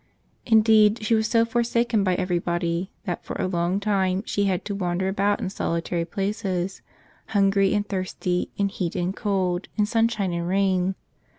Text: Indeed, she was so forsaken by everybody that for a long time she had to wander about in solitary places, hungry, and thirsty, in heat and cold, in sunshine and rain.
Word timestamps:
Indeed, 0.47 1.03
she 1.03 1.13
was 1.13 1.27
so 1.27 1.45
forsaken 1.45 2.03
by 2.03 2.15
everybody 2.15 2.89
that 3.05 3.23
for 3.23 3.35
a 3.35 3.45
long 3.45 3.79
time 3.79 4.23
she 4.25 4.45
had 4.45 4.65
to 4.65 4.73
wander 4.73 5.07
about 5.07 5.39
in 5.39 5.51
solitary 5.51 6.05
places, 6.05 6.81
hungry, 7.27 7.75
and 7.75 7.87
thirsty, 7.87 8.49
in 8.57 8.69
heat 8.69 8.95
and 8.95 9.15
cold, 9.15 9.67
in 9.77 9.85
sunshine 9.85 10.33
and 10.33 10.47
rain. 10.47 10.95